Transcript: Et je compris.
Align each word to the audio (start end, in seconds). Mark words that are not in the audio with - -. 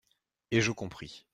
Et 0.49 0.61
je 0.61 0.71
compris. 0.71 1.27